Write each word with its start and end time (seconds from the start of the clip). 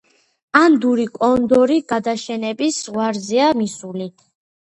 ანდური 0.61 1.03
კონდორი 1.17 1.77
გადაშენების 1.91 2.81
ზღვარზეა 2.87 3.53
მისული. 3.61 4.11